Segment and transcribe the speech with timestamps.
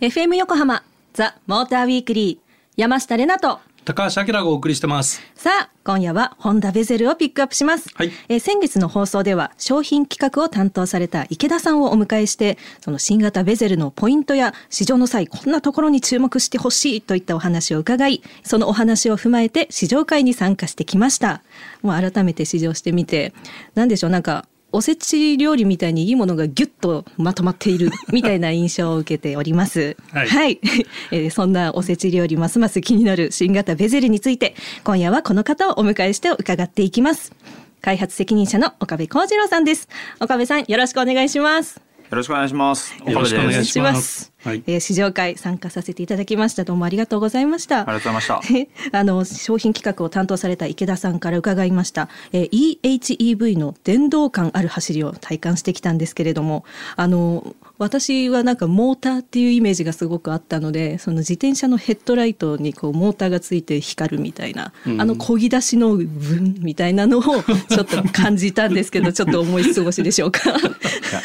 [0.00, 3.60] FM 横浜ザ・モーターウィークリー山下れなと。
[3.84, 5.22] 高橋明がお送りしてます。
[5.36, 21.44] さあ今夜はホンダベゼルをピックアップします、はい、えー、先月の放送では商品企画を担当された池田さんをお迎えしてその新型ベゼルのポイントや試乗の際こんなところに注目してほしいといったお話を伺いそのお話を踏まえて試乗会に参加してきました。
[21.82, 23.32] もう改めて試乗してみて
[23.76, 24.46] 何でしょうなんか
[24.76, 29.96] おせち料理みたいにいいものがギュッとまとまっているみたいな印象を受けております。
[30.12, 30.60] はい、はい、
[31.10, 37.32] えー、そんなおせち料理ますます気になる新型ベゼルについて今夜はこの方をお迎えして伺っていきます。
[37.80, 39.88] 開発責任者の岡部幸次郎さんです。
[40.20, 41.80] 岡部さんよろしくお願いします。
[42.10, 42.94] よろしくお願いします。
[43.06, 44.35] よろしくお願いします。
[44.46, 46.62] はい、えー、試乗会参加させていただきました。
[46.62, 47.80] どうもありがとうございました。
[47.80, 48.94] ありがとうございました。
[48.96, 52.08] あの商品企画を担当された池田さんから伺いました。
[52.32, 56.64] えー、EHEV の電動感ある走りを体感してきたんですけれども、
[56.94, 67.22] あの私はなんかモーターっていうイメージがすごくあったのでその自転車のヘッドライトにこうモーターがついて光るみたいな、うん、あの漕ぎ出しのブンみたいなのを
[67.68, 70.40] ちょっと感じたんですけどちょっと思い過ごしでしょうか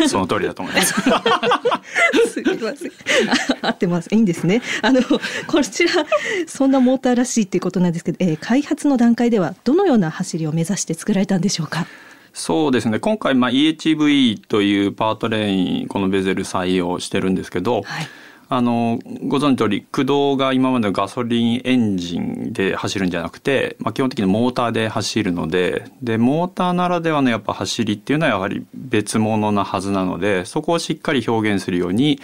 [0.09, 0.93] その通りだと思います
[2.31, 2.91] すみません
[3.61, 4.09] 合ってます。
[4.13, 4.61] いいんですね。
[4.81, 5.01] あの
[5.47, 6.05] こちら
[6.47, 11.85] そんなモーターらしいっていうことなんですけど、えー、開発の段階ではどのような走りを目指して作られたんでしょうか？
[12.33, 12.99] そうですね。
[12.99, 18.07] 今回、まあ、EHV というパートレインこのベゼル採用してるんですけど、はい、
[18.47, 32.19] あのご存知通り駆動が今までのガソリンエンジンで走るんじゃなくて、まあ、基本的にモーターで走るのででモーターならではのやっぱ走りっていうのはやはり別物なはずなのでそこをしっかり表現するように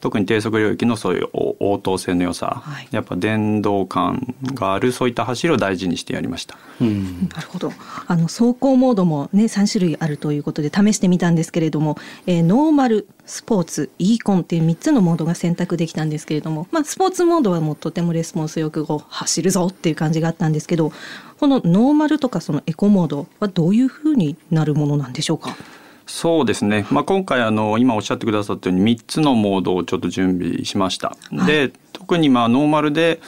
[0.00, 6.56] 特に低速領域のそういう応答性の良さ、はい、やっぱ電動感があるそういった走りを大事にしてやりました。
[6.80, 7.72] うん、なるほど。
[8.06, 20.92] あの走行モードも、ね、3種類あるということで試してみたんですけれども、えー、ノーマルスポーツ e コンっていう3つのモードが選択できたんですけれども、まあ、スポーツモードはもうとてもレスポンスよくこう走るぞっていう感じがあったんですけど
[21.38, 25.56] このノーマルとかそのエコモードはどういうふうになるものなんでしょうか？
[26.10, 31.16] そうですね、まあ、今回あの今おっしゃってくださったように3つのモードをちょっと準備しました。
[31.30, 33.20] はい、で特にまあノーマルで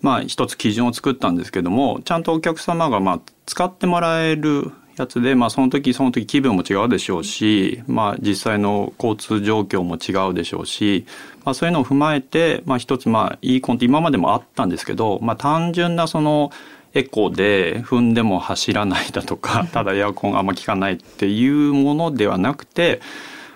[0.00, 11.06] まあ一つ基準を作ったんですけどもちゃんとお客様がまあ使ってもらえるやつで、まあ、その時その時気分も違うでしょうし、まあ、実際の交通状況も違うでしょうし、
[11.44, 16.50] まあ、そういうのを踏まえて、まあ、一つまあいいコンって今までもあったんですけど、まあ、単純なその
[16.94, 23.00] エコで踏んでも走らないだとか ただエアコンあんま効かないっていうものではなくて、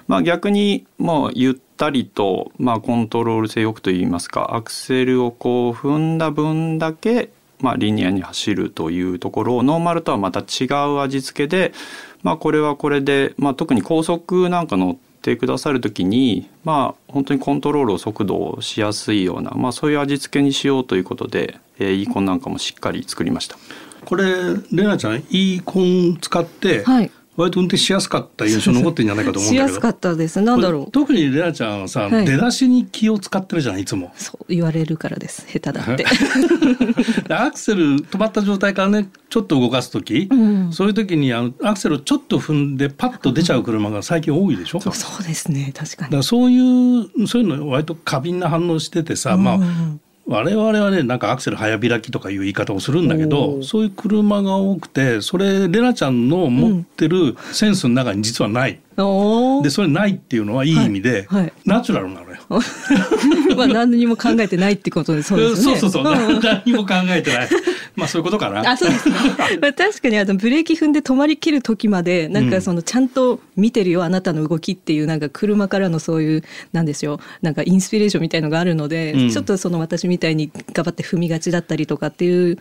[0.09, 11.73] まあ、逆にもうゆったりと、まあ、コントロール性よくといいますかアクセルをこう踏んだ分だけ、まあ、リニアに走るというところをノーマルとはまた違う味付けで、
[12.23, 23.57] まあ、これはこれで、まあ、特に高速なんか乗ってくださる時にまあ本当にコントロールを速度をしやすいような、まあ、そういう味付けにしようということで、えー、イーコンなんかもしっかり作りました。
[24.05, 24.25] これ
[24.73, 29.69] レナちゃんイーコン使って、はい割と運転しやすかった印象残ってんじゃないかと思うんだけど。
[29.69, 30.41] しやすかったです。
[30.43, 30.91] なんだろう。
[30.91, 34.13] 特にレナちゃんはさ、はい、出だしに気を使ってるじゃんいつも。
[34.17, 35.47] そう言われるからです。
[35.49, 36.05] 下手だって。
[37.33, 45.73] アクセル止まった状態からねちょっと動かす時、うん、そういう時にあのアクセルをちょっと踏んでパッと出ちゃう車が最近多いでしょ、うん、そうですね。
[45.75, 46.13] 確かに。
[46.13, 49.61] だそういうそういうの割と過敏な反応しててさ、うん、まあ
[50.27, 58.81] 我々はねなんかアクセル早開きとかいう言い方をするんだけどそういう車が多くてそれレナちゃんの持ってるセンスの中に実はない。
[59.63, 62.37] でそれないっていうのはいい意味で、はいはい、ナチュラルなのよ。
[63.57, 65.77] まあ何にも考えてないってことでそうですね。
[65.77, 67.49] そうそうそう何にも考えてない。
[67.95, 68.69] まあそういうことかな。
[68.71, 69.15] あそうですね。
[69.61, 76.43] まあ確かにあのブレーキ踏んで止まりきる時までなんかそのちゃんと見てるよあなたの動きっていうなんか車からのそういう
[76.73, 82.59] なんですよなんかインスピレーションみたいのがあるので、うん、ちょっとその私みたいに頑張って踏みがちだったりとかっていう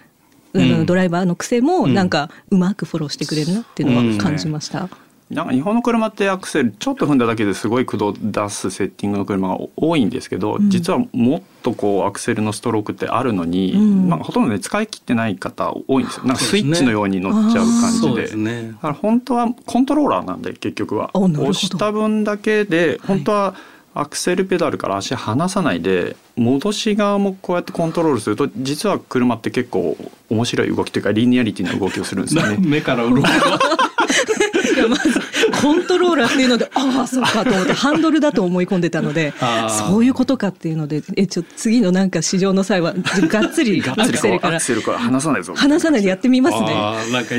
[0.85, 4.89] ドライバーの癖もなんかうまくフォローしてくれるなっていうのは感じました。
[5.31, 16.25] なんか日本の車ってアクセルちょっと踏んだだけですごい駆動出すセッティングの車が多いんですけど、うん、実はもっとこうアクセルのストロークってあるのに、うん、まあ、ほとんどね使い切ってない方多いんですよ。
[16.25, 21.11] なんかスイッチのように乗っちゃう感じで、ね、だから本当はコントローラーなんで結局は。
[21.13, 23.55] 押した分だけで本当は
[23.93, 29.97] アクセルペダルから足離さないで戻し側もこうやってコントロールすると実は車って結構
[30.29, 32.57] 面白い動きというかリニアリティな動きをするんですよね。
[32.65, 33.21] 目から鱗
[34.89, 35.19] まず
[35.61, 39.33] コントローラーっていうので ああそうかと思ってハンドルだと思い込んでたので
[39.69, 45.53] そういうことかっていうのでえちょ次のなんか試乗の際はがっつりアクセルから離さないぞ。
[45.55, 46.73] 離さないでやってみますね。
[47.11, 47.35] なんか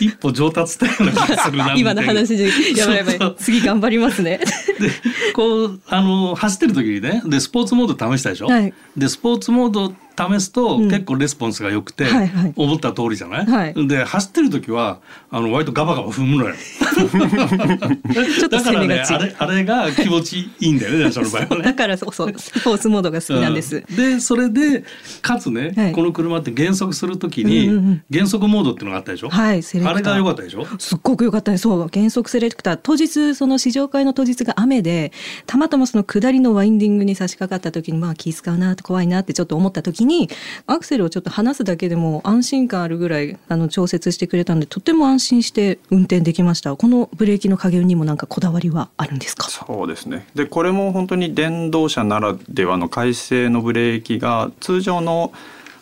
[0.00, 2.44] 一歩上達したような気がするな今の話で
[2.76, 3.34] やばいやばい。
[3.38, 4.40] 次頑張りますね。
[4.80, 4.90] で
[5.34, 15.00] こうあの走ってる時にねでスポーツモード試したでしょ、はい、でスポーツモード試すと結構レスポンスが良くて、うんはいはい、思った通りじゃない、はい、で走ってる時は
[15.30, 16.54] あの割とガバガバ踏むのよ
[18.48, 21.62] だからねあれあれが気持ちいいんだよね その場合はね。
[21.62, 24.84] だからそうそうスポーツモードが好きなんです、うん、でそれで
[25.22, 29.30] かつね、はい、この車って減速する時に、うんうん、減速モードっていうのがあったでしょ？
[29.30, 30.66] はいあれが良かったでしょ？
[30.78, 32.78] すっごく良かったそう減速セレクター。
[32.82, 35.12] 当日その試乗会の当日が雨で
[35.46, 40.28] たまたまその下りのワインディングに差し掛かった時にまあ気使うな怖いなってちょっと思った時に
[40.66, 49.50] アクセルをちょっと離すだけでも安心感あるぐらいあの調節してくれたんでとても安心して運転できましたこのブレーキの加減にもなんかこだわりはあるんですか？
[49.50, 50.24] そうですね。
[50.36, 55.32] でこれも本当に電動車ならではの改正のブレーキが通常の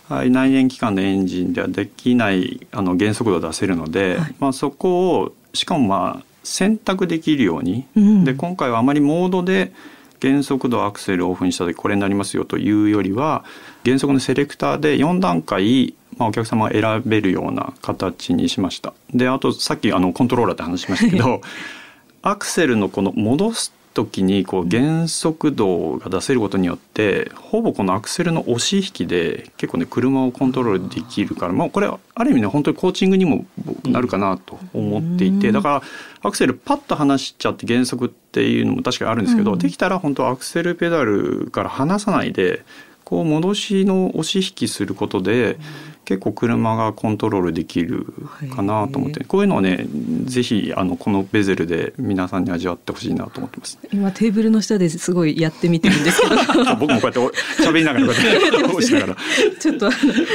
[0.09, 9.75] 内燃機関のエンジンではできないあの減速度を出せるので、はい、まあ、そこをしかもまあ選択できるように、うん、で今回はあまりモードで
[10.21, 13.45] 減速度アクセルをオフにした時これになりますよというよりは
[13.83, 18.93] 減速のセレクターで4段階、まあ、お客様が選べるような形にしました。
[19.13, 21.41] であとさっきあのコントローラーって話しましたけど
[22.23, 33.47] アクセルのこの戻す時にこう減速度が出せることによってほぼこのアクセルの押し引きで結構ね車をコントロールできるからまあこれある意味ね本当にコーチングにも
[33.85, 35.83] なるかなと思っていてだから
[36.23, 42.65] アクセルパッと離しちゃって減速っていうのも確かにあるんですけどできたら本当アクセルペダルから離さないで
[43.05, 45.59] こう戻しの押し引きすることで
[46.05, 48.07] 結構車がコントロールできる
[48.55, 49.87] かなと思って、こういうのをね
[50.25, 53.79] ぜひあのこのベゼルで皆さんに味わってほしいなと思ってます。
[53.93, 56.37] 今テーブルの下ですごいやってみてるんですけど
[56.77, 58.39] 僕もこうやって喋りながらこうや
[58.79, 59.17] ってながら
[59.59, 59.91] ちょっと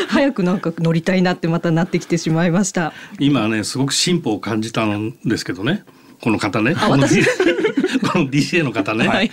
[0.08, 2.94] 早くなんか乗りたいなってまたなってきてしまいました。
[3.20, 5.84] 今ねすごく進歩を感じたんですけどね。
[6.22, 6.76] この方ね。
[6.76, 9.08] この DCA の方ね。
[9.08, 9.32] はい、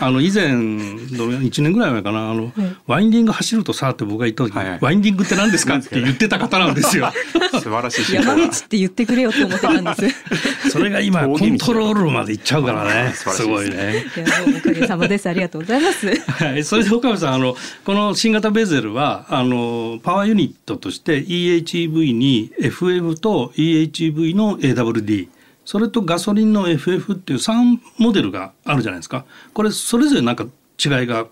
[0.00, 2.52] あの以前1年ぐらい前かなあの、はい、
[2.86, 5.76] ワインディング走るとさって僕が言った時に、はいはい、ワインディングって何ですか？
[5.76, 7.12] って言ってた方なんですよ。
[7.52, 8.14] 素晴らしい。
[8.14, 10.70] 山道って言ってくれよと思ってたんです。
[10.70, 13.12] それが今コントロールまでいっちゃうからね。
[13.14, 14.04] すごいね。
[14.16, 14.26] いや
[14.56, 15.28] おかげさまです。
[15.28, 16.06] ありがとうございます。
[16.30, 16.64] はい。
[16.64, 25.28] それで岡部さんあのこの新型ベゼルはあのパワーユニットとして EHEV に FF と EHEV の AWD
[25.64, 29.24] それとガソリンの FF っていう3モデルがあるじゃないですか。
[29.52, 31.26] これそれぞれなんか違いが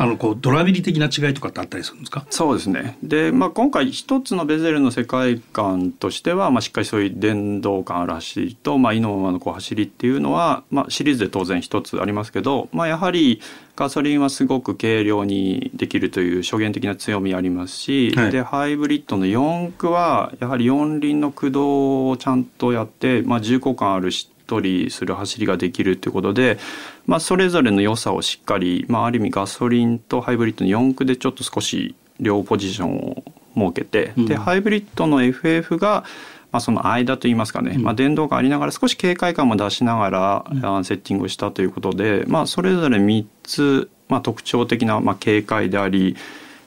[0.00, 2.24] あのこうドラビリ的な違いとかってあったりするんですか？
[2.30, 2.96] そうですね。
[3.02, 13.40] で、まあ、今回一つのベゼルの世界観としては、まあ、しっかりそういう電動感ある走りと、まあ、意のままのこう走りっていうのは、まあ、シリーズで当然一つありますけど、まあ、やはり
[13.74, 26.58] ガソリンはすごく軽量にできるという諸言的な強みありますし、はい、でハイブリッドの4駆はやはり四輪の駆動をちゃんとやって、まあ、重厚感あるしとりする走りができるということで、
[27.06, 33.22] まあ、それぞれの良さをしっかり、まあ、ある意味ガソリンとハイブリッドの4駆でちょっと少し両ポジションを
[33.54, 36.04] 設けて、うん、でハイブリッドの FF が
[36.50, 46.16] まあ、その間といいますかね、うん、まあ、電動感ありながら少し軽快感も出しながら、うん、セッティングをしたということで、まあ、それぞれ3つ、まあ、特徴的な、まあ、軽快であり、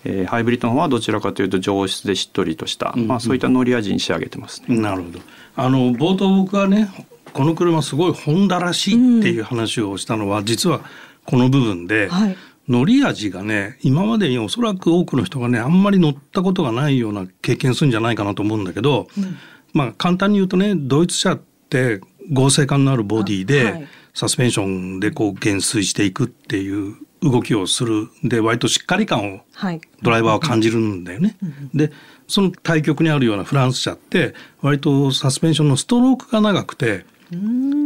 [0.04, 4.78] えー、ハイブリッドの方はどちらかというと上質でしっとりとした、うん、まあ、そういった乗り味に仕上げてますね。
[4.78, 5.19] なるほど。
[5.56, 6.89] あの冒頭僕はね
[7.33, 10.81] この車すごいホンダらしいっていう話をしたのは、うん、実は
[11.26, 19.38] この部分で、はい、乗り味がね今までにおそらく多くの人がねあんまり乗ったことがないような経験するんじゃないかなと思うんだけど、うん、
[19.73, 21.38] まあ簡単に言うとねドイツ車っ
[21.69, 29.42] て合成感のあるボディで、はい、サスペンションでこう減衰していくっていう動きをするで割としっかり感を
[30.02, 31.38] ドライバーは感じるんだよね。
[31.42, 31.92] はい、で
[32.28, 37.06] その対極にあるようなフランス車って割とサスペンションのストロークが長くて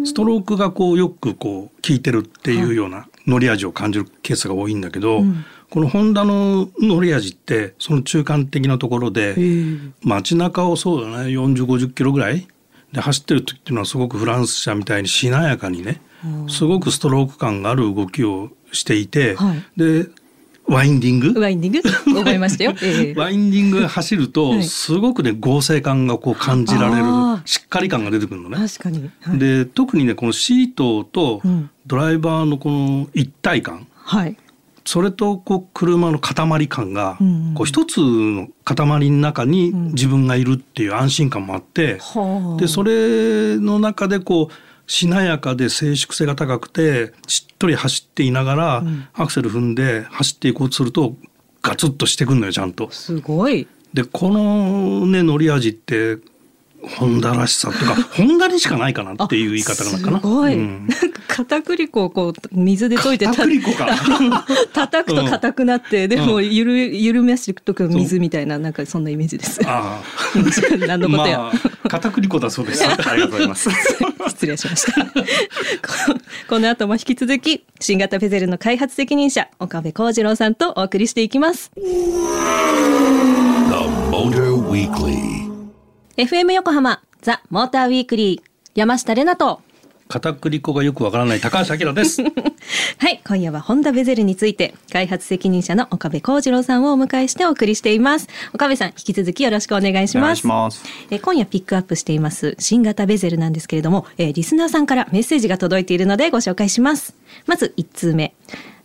[0.05, 5.23] ストロークがこうよくこう効いてるっていうような乗り味を感じるケースが多いんだけど、
[5.69, 9.35] このホンダの乗り味ってその中間的なところで
[10.01, 12.47] 街中をそうだね4050キロぐらい
[12.91, 16.01] で走ってる時っていうのはすごくフランス車みたいにしなやかにね
[16.47, 20.07] すごくストローク感がある動きをしていて、はい、で
[20.67, 21.39] ワインディング？
[21.39, 21.81] ワインディング？
[22.19, 27.03] 覚えましたよ、 えー、ワインディング走るとすごくね合成感がこう感じられる
[27.45, 28.57] しっかり感が出てくるのね。
[28.57, 31.41] 確かに、はい、で特にねこのシートと
[31.85, 34.37] ドライバーのこの一体感、はい、
[34.85, 37.17] それとこう車の塊感が、
[37.55, 41.99] こう一つの塊の中に自分がいるっていう安心感もあって、
[42.59, 44.53] でそれの中でこう
[44.87, 51.15] しなやかで静粛性が高くてしっとり走っていながら、アクセル踏んで走っていこうとすると
[51.61, 52.91] ガツッとしてくんのよちゃんと。
[52.91, 56.17] すごいでこのね乗り味って
[56.87, 60.19] ホンダらしさとかホンダにしかないかなっていう言い方なのかな。
[60.19, 60.55] すごい。
[60.55, 63.87] うん、なんか片栗粉をこう水で溶いて片栗粉か
[64.73, 69.59] 叩くと硬くなって、うん、でもゆる緩めしとく水みたいななんかそんなイメージです。
[69.65, 70.03] ああ。
[70.87, 71.39] 何のことや。
[71.39, 71.51] ま
[71.83, 72.83] あ、片栗粉だそうです。
[72.87, 73.69] ありがとうございます。
[74.29, 74.93] 失礼しました。
[76.47, 81.71] この後も引き続き新型フェゼルの開発責任者岡部幸次郎さんとお送りしていきます。
[86.17, 89.61] FM 横浜ザ・モーターウィークリー山下れなと。
[90.07, 92.21] 片栗粉がよくわからない高橋明です。
[92.99, 98.29] はい今夜はホンダベゼルについて開発責任者の岡部幸次郎さんをお迎えしてお送りしています。
[98.53, 100.33] 岡部さん引き続きよろしくお願いしま
[100.71, 100.83] す。
[101.11, 107.13] え今夜ピックアップしています新型ベゼルなんですけれども、えー、リスナーさんからメッセージが届いているのでご紹介します。
[107.45, 108.33] まず1通目。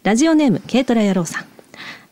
[0.02, 1.44] ラジオネーム軽トラ野郎さん。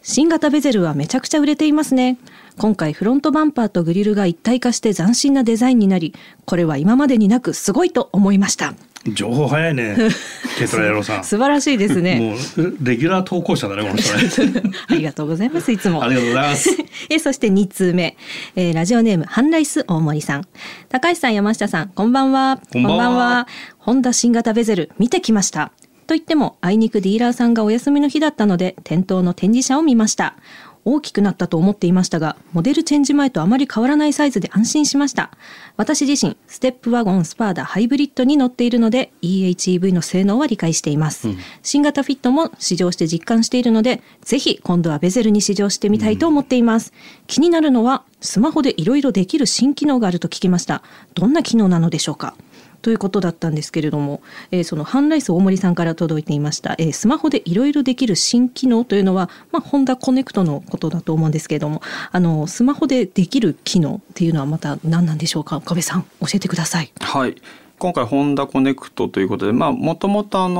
[0.03, 2.19] 新型ベゼルはめちゃくちゃ売れていますね
[2.59, 8.75] 今回フロントバンパーとグリルが一体化して斬新なデザインになりこれは今までになくすごいと思いました。
[9.07, 9.97] 情報早いね。
[10.59, 11.25] ケトラ野郎さん。
[11.25, 12.19] 素晴らしいですね。
[12.19, 12.35] も
[12.65, 14.62] うレギュラー投稿者だねこの人ね。
[14.88, 16.03] ありがとうございますいつも。
[16.03, 16.71] ありがとうございます。
[17.09, 18.17] えそして二通目、
[18.57, 20.45] えー、ラジオネームハンライス大森さん。
[20.88, 22.61] 高橋さん山下さんこんばんは。
[22.73, 23.47] こんばんは。
[23.79, 25.73] ホンダ新型ベゼル見てきました。
[26.09, 30.37] と言ってもあいにくディーラーさんがお休みの日だったので店頭の展示車を見ました
[30.88, 35.30] 大きくなったと思っていましたが、モデルチェンジ前とあまり変わらないサイズで安心しました。
[35.76, 41.28] 私自身、ステップワゴンスパーダハイブリッドに乗っているので、EHEV の性能は理解しています。
[41.28, 46.92] うん、新型フィットも試乗して実感しているので、ぜひ今度はベゼルに試乗してみたいと思っています。
[46.95, 50.83] うん、気になるのは、スマホでいろいろできる新機能があると聞きました。
[51.14, 52.35] どんな機能なのでしょうか？
[52.88, 65.59] ということだったんですけれども、えー、そのハンライス大森さんから届いていました、えー、スマホでいろいろできる新機能というのは、まあ、ホンダコネクトのことだと思うんですけれどもあのスマホでできる機能っていうのはまた何なんでしょうか？
[65.59, 66.90] 岡部さん教えてください。
[66.99, 67.37] はい
[67.78, 70.52] 今回ホンダコネクトということでもともとフ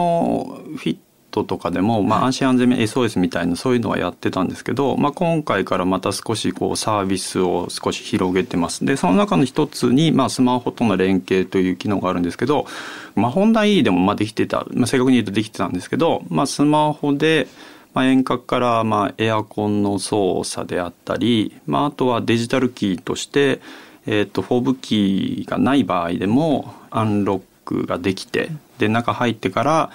[0.85, 0.99] ィッ
[1.43, 8.85] トとかでも、まあ、安心安全 SOS みたいなそういうのはやってたんですけど、まあ、今回からまた少しこうサービスを少し広げてます。
[8.85, 12.67] でその中の一つに、まあ、スマホとの連携という機能があるんですけど、
[13.15, 17.49] まあ、ホンダ E でもまあできてた、まあ、正確に言うとできてたんですけど、まあ、スマホで
[17.95, 23.61] まあ、遠隔からまあエアコンの操作であったり、まあ、あとはデジタルキーとして、
[24.07, 29.91] えー、とフォーブキーがない場合でもアンロックができてで中入ってから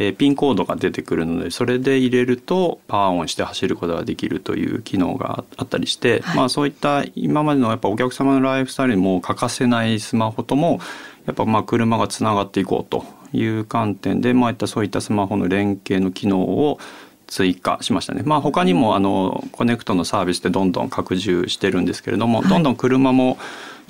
[0.00, 10.78] えー、ピンコードが出てくるのでそれで入れるとパワーオンして走ることができるという機能があったりして、はい、まあ、そういった今までのやっぱお客様のライフスタイルにも欠かせないスマホとも
[11.26, 16.78] やっぱまあ車がつながっていこうという観点で、まあ、いったそういったスマホの連携の機能を
[17.26, 18.22] 追加しましたね。
[18.24, 23.36] まあ他にもあのコネクトのサービスでどんどん拡充してるんですけれども、はい、どんどん車も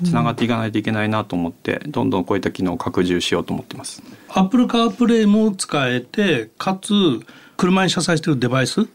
[0.03, 4.01] つながっていかないといけないなと思って、どんどんこういった機能を拡充しようと思ってます。
[4.29, 6.93] Apple CarPlay も使えて、かつ
[7.57, 8.87] 車に車載しているデバイス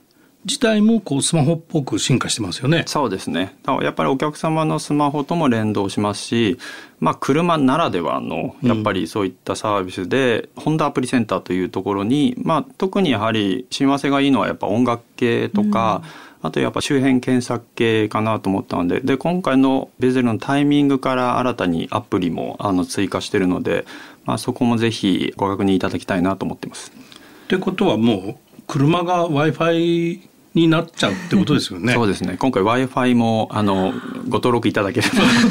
[0.44, 2.84] 自体もこうスマホっぽく進化してますよね。
[2.86, 3.56] そうですね。
[3.66, 6.58] やっぱりお客様のスマホとも連動しますし、
[7.00, 23.86] まあ車ならではのやっぱりそういったサービスで、うん、ホンダアプリセンターというところに、まあ特にやはり親和性がいいのはやっぱ音楽系とか、うんあとやっぱ周辺検索系かなと思ったのでで今回のベゼルのタイミングから新たにアプリもあの追加してるので、
[24.26, 26.92] まあ、そこもぜひご確認いただきたいなと思ってます。
[27.44, 31.92] ってことはもう車が w i f i になっちゃうってことですよね。
[31.94, 32.36] そうですね。
[32.38, 33.92] 今回 Wi-Fi もあの
[34.28, 35.08] ご登録いただけれ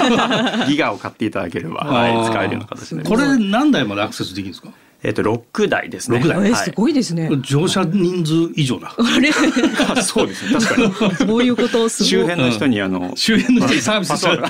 [0.07, 3.03] ば ギガを買っていただければ、はい、使えるような形で。
[3.03, 4.69] これ何台までアクセスできるんですか？
[5.05, 6.19] えっと六台ですね。
[6.19, 7.29] 六台、えすごいですね。
[7.41, 8.95] 乗車人数以上だ。
[8.98, 9.33] あれ？
[10.01, 10.53] そうですね。
[10.62, 11.15] 確かに。
[11.27, 14.41] そういうこと周辺の人にあの、周辺の人にサービスする。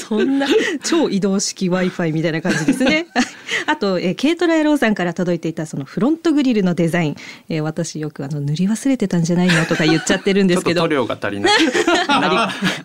[0.00, 0.46] そんな
[0.82, 3.06] 超移動式 Wi-Fi みたいな感じですね。
[3.66, 7.16] あと、えー、軽トラ野郎さんから届いていたそのフロントグリルのデザイン、
[7.48, 10.82] えー、私よくあの塗り忘れてたんじゃないのとか言っちゃってるんですけど。
[10.84, 11.52] 塗料が足りない。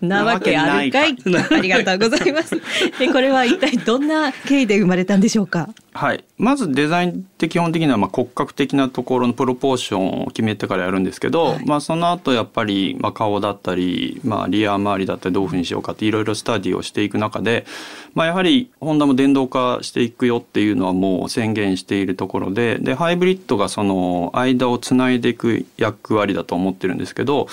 [0.00, 1.16] なわけあるかい。
[1.50, 2.60] ありがとうございます。
[3.00, 5.68] えこれは一体どんな経緯で生まれたんでしょうか？
[5.92, 17.66] はい、まずデザインって基本的にはまあ骨格的なところのプロポーションを決めてからやるんですけど、はい、まあ、その後やっぱりまあ顔だったり、まあ、リア周りだったりどういうふうにしようかっていろいろスタディをしていく中で、
[18.14, 27.46] まあ、やはりホンダも電動化していくよっていうのはもう宣言しているところででハイブリッドがその間をつないでいく役割だと思ってるんですけど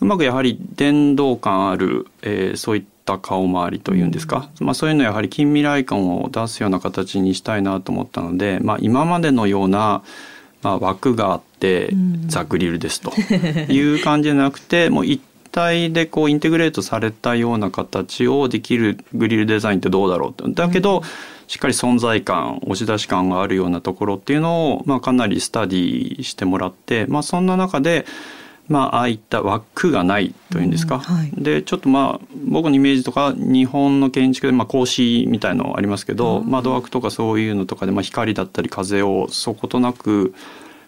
[0.00, 10.02] うまくやはり電動感ある、えー、そういった顔周りというんですか、まあ、そういうのやはり近未来感を出すような形にしたいなと思ったので、まあ、今までのような、
[10.62, 11.90] まあ、枠があって
[12.26, 13.12] ザ・グリルですと。
[13.70, 15.20] いう感じじゃなくて もう一
[15.52, 20.48] 体でこうインテグレートされたような形をできるグリルデザインってどうだろうと。
[20.48, 21.02] だけど、
[21.50, 28.06] しっかり存在感押し出し感があるようなところっていうのを、まあ、かなりスタディしてもらって、まあ、そんな中で
[28.68, 40.34] まあ、ああいった枠がないというんですか、うんはい、でちょっとまあ僕のイメージとか日本の建築でまあ格子みたいのありますけど、窓枠とかそういうのとかでまあ光だったり風をそことなく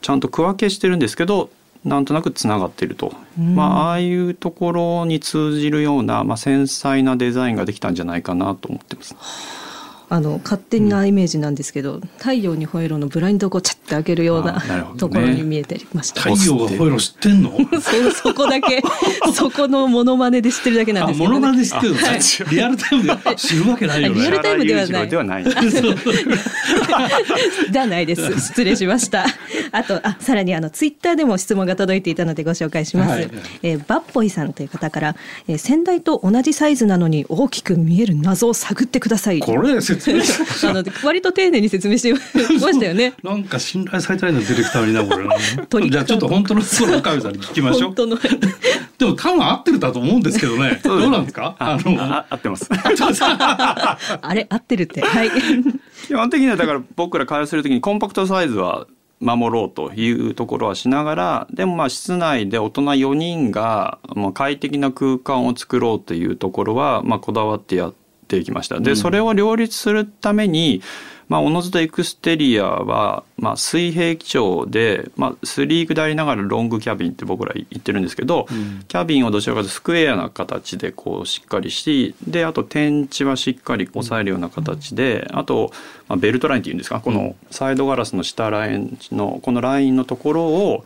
[0.01, 1.51] ちゃんと区分けしてるんですけど
[1.85, 9.17] なんとなくつながっていると、うん、まあ、ああいうところに通じるような、まあ、繊細なデザインができたんじゃないかなと思ってます。
[10.13, 14.61] あの勝手なイメージなんですけど、うん、太陽に吠えろのブラインドをこうチャッて開けるような、ね、
[14.99, 16.21] ところに見えてました。
[16.21, 17.57] 太陽が吠えろ知ってんの？
[17.81, 18.83] そそこだけ
[19.33, 21.39] そこのモノマネで知ってるだけなんですけど、ね。
[21.39, 23.17] モノマネ知ってるの、はい、リアルタイムで？
[23.37, 24.15] 知るわけないよね。
[24.21, 25.09] リアルタイムではない。
[25.09, 25.45] ではない。
[27.73, 28.39] ないです。
[28.39, 29.25] 失礼しました。
[29.71, 33.13] あとあさらにあのツイッターでも質問が届いていたのでご紹介します。
[33.13, 33.31] はい、
[33.63, 35.17] えー、バッポイさんという方から、
[35.49, 39.41] えー、先代と同じサイズなのに大きく見える謎を探ってください。
[39.41, 40.21] これ説明
[40.71, 43.13] あの割と丁寧に説明してましたよね。
[43.23, 45.19] なんか信頼されたいのディレクターになこ
[45.81, 45.91] れ。
[45.91, 47.95] じゃあちょっと本当のその岡部さんに聞きましょう。
[47.95, 48.05] で
[49.07, 50.81] も多分合ってるだと思うんですけど ね。
[50.83, 51.55] どうなんですか？
[51.59, 52.69] あのあ合ってます。
[54.23, 54.47] あれ？
[54.49, 55.01] 合ってるって。
[55.01, 55.31] はい。
[56.07, 58.87] 基本的にはだから僕ら会話するときにコンパクトサイズは
[59.21, 68.02] 守ろうというところはしながらでもまあ室内で大人4人がまあ快適な空間を作ろうというところはまあこだわってやって
[68.37, 68.81] いきました。
[68.81, 70.83] でそれを両立するために
[71.33, 85.73] まあ、おのずとエクステリアは、まあ、水平基調で、まあ、スリークでありながらロングキャビンって僕ら言ってるんですけど、うん、キャビンをどちらかというとスクエアな形でこうしっかりしであと天地はしっかり抑えるような形で、うん、あと、
[86.07, 90.85] まあ、ベルトラインっていうんですかこのサイドガラスの下ラインのこのラインのところを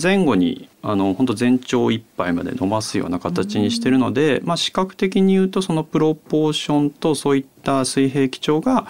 [0.00, 8.86] 前後にあの本当全長いっぱいまで伸ばすような形にしてるので、まあ、視覚的に言うとそのプロポーションとそういった水平基調が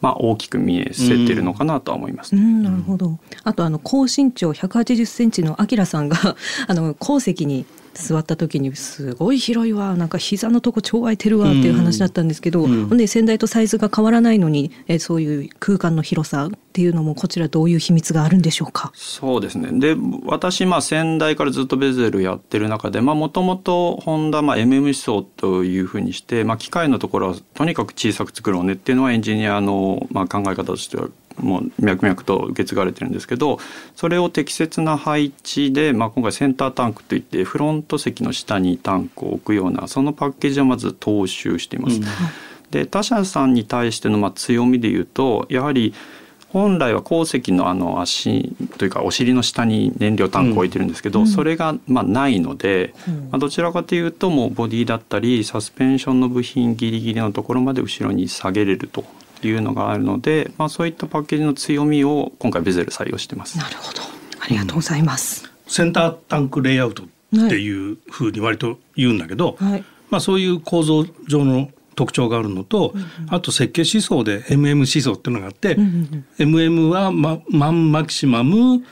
[0.00, 3.18] まあ、大きく見えせてるのかなとは思います、ね、なるほど。
[3.44, 6.36] あとあの高身長180センチのあきらさんが
[6.68, 7.64] あの鉱石に
[7.96, 18.92] 座った時にすごい広いわなんか膝のとこ超空いてるわっていう話だったんですけど、うん、で先代とサイズが変わらないのにえそういう空間の広さっていうのもこちらどういう秘密があるんでしょうか？
[18.94, 19.70] そうですね。
[19.78, 33.58] で私まあ先代からずっとベゼルやってる中でもともとホンダまあ MM 思想というふうにして、まあ、機械のところはとにかく小さく作ろうねっていうのはエンジニアのまあ考え方としてはもう脈々と受け継がれてるんですけど
[33.94, 41.96] それを適切な配置で、まあ、今回センタータンクといってフロント席の下にタンクを置くようなそのパッケージをまず踏襲しています。
[41.96, 42.04] うん、
[42.70, 45.94] で他社さんに対してのまあ強みで言うとやはり
[46.56, 59.04] 本来は鉱石のあの足というかお尻の下に燃料タンクを置いてるんですけど、うん、それがまあないので、うん、まあ、どちらかというともうボディだったりサスペンションの部品ギリギリのところまで後ろに下げれると
[59.42, 63.58] いうのがあるので、まあ、そういったパッケージの強みを今回ベゼル採用してます。
[63.58, 64.02] なるほど。
[64.40, 67.06] ありがとうございます、うん、センタータンクレイアウトっ
[67.48, 78.84] ていうふうに割と言うんだけど、はい、まあ、そういう構造上の特徴があるのと、うんうん、あと設計思想で MM 思想っていうのがあって、うんうんうん、MM はママンマキシマム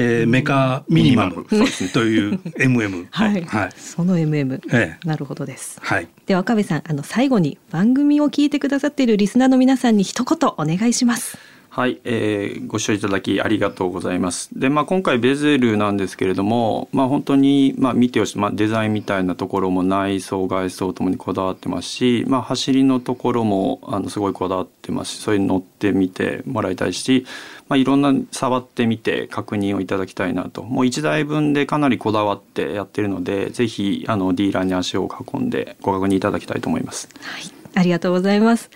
[0.00, 11.36] えー、メカミニマムという MM はい、はい、その MM、ええ、なるほどです、はい、では岡部さんあの最後に番組を聞いてくださっているリスナーの皆さんに一言お願いします
[11.78, 14.50] はい、えー、ご視聴いただきありがとうございます。
[14.58, 27.24] で、まあ、今回ベゼルなんですけれども、まあ、本当に、まあ、見てよし、まあ、デザインみたいなところも内装外装ともにこだわってますし、まあ、走りのところもあのすごいこだわってますしそれに乗ってみてもらいたいし、
[27.68, 37.08] まあ、いろんな触ってみて確認をいただきたいなともう1台分でかなりこだわってやってるのでぜひあのディーラーに足を運んでご確認いただきたいと思います。
[37.22, 38.70] はいありがとうございます。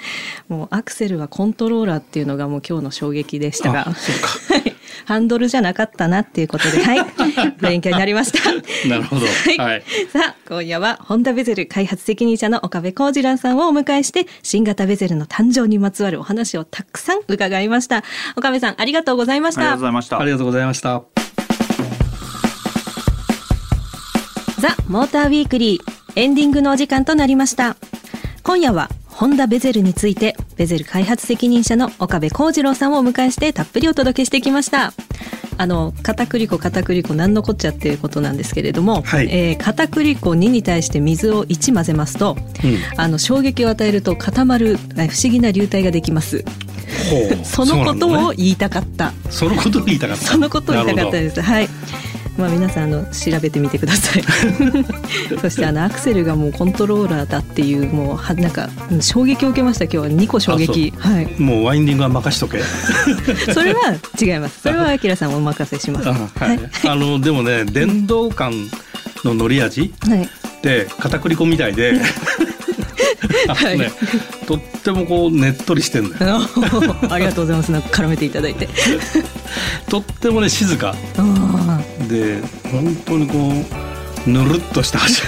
[0.48, 3.86] もうアクセルはコントローラーっていうのがもう今日の衝撃でしたが、
[5.06, 7.06] ハンドルじゃなかったなっていうことで、はい、
[7.60, 8.52] 勉強になりました。
[8.88, 9.26] なるほど。
[9.26, 9.82] はい。
[10.12, 18.04] さあ、今夜はホンダベゼル開発責任者の岡部浩二郎さんをお迎えして、新型ベゼルの誕生にまつわるお話をたくさん伺いました。
[18.36, 19.62] 岡部さん、ありがとうございました。
[19.62, 20.20] ありがとうございました。
[20.20, 21.02] ありがとうございました。
[24.60, 27.76] ザ・モーターウィークリーエンディングのお時間となりました。
[28.42, 34.92] 今夜はホンダベゼルについてベゼル開発責任者の岡部幸次郎さんをお迎えしてたっぷりお届けしてきました。
[35.58, 46.44] あの片栗粉片栗粉何のこっちゃっていうことなんですけれども、はい、えー、片栗粉2に対して水を1混ぜますと、うん、あの衝撃を与えると固まる不思議な流体ができます。
[47.44, 49.12] そのことを言いたかった。
[49.30, 50.24] そのことを言いたかった。
[50.24, 51.40] そのことを言いたかったです。
[51.40, 51.68] はい
[52.36, 54.22] まあ皆さんあの調べてみてください。
[55.40, 60.06] そしてあのアクセルがもうコントローラーだっていうもうはなんか衝撃を受けました今日は。
[60.08, 60.92] 2個衝撃。
[60.98, 61.40] はい。
[61.40, 62.60] もうワインディングは任しとけ。
[63.52, 64.60] それは違います。
[64.62, 66.08] それはあきらさんお任せします。
[66.08, 68.52] はい、あのでもね電動感
[69.24, 70.28] の乗り味、はい、
[70.62, 72.00] で片栗粉みたいで。
[73.48, 73.78] はい、
[74.46, 76.40] とってもこうねっとりしてんだよ。
[77.10, 77.72] ありがとうございます。
[77.72, 78.68] なんか絡めていただいて。
[79.88, 80.94] とってもね静か
[82.08, 83.34] で本当にこ
[84.26, 85.22] うぬるっとした味。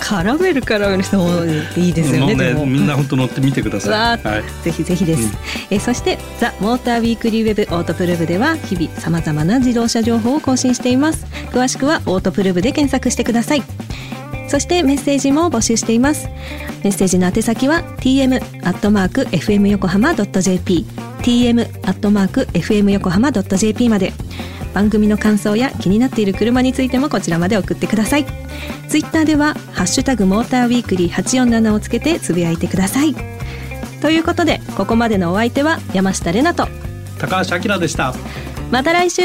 [0.00, 5.30] 絡めるからいいですよねねみんな本当乗ってみてください、はい、ぜひぜひです、うん、
[5.70, 11.26] えそしてザ・モーターウィークリーウェブオートプルブでは日々さまざまな自動車情報を更新しています。
[11.52, 13.62] 詳しくはオートプルブで検索してください。
[14.48, 16.28] そしてメッセージも募集しています。
[16.82, 20.86] メッセージの宛先は tm アットマーク fm 横浜 .jp
[21.22, 24.12] tm アットマーク fm 横浜 .jp まで
[24.74, 28.26] 番組の感想や気になっている車についてもこちらまで送ってください。
[28.88, 33.14] ツイッターではハッシュタグモーターウィークリー847をつけてつぶやいてください。
[34.00, 36.68] ということでここまでのお相手は山下れなと
[37.18, 38.14] 高橋明でした。
[38.70, 39.22] また来週